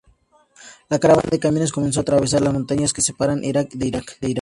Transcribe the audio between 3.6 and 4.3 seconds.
de Irak.